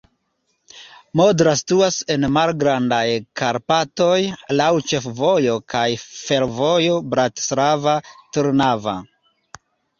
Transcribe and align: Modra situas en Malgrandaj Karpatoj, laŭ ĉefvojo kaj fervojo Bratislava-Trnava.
Modra 1.19 1.51
situas 1.59 1.97
en 2.13 2.25
Malgrandaj 2.37 3.03
Karpatoj, 3.43 4.17
laŭ 4.63 4.71
ĉefvojo 4.93 5.61
kaj 5.77 5.85
fervojo 6.07 6.99
Bratislava-Trnava. 7.15 9.01